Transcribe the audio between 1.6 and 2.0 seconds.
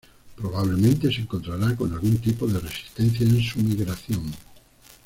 con